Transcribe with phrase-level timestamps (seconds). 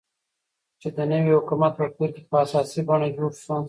[0.81, 3.55] چې د نوي حكومت په پير كې په اساسي بڼه جوړ شو،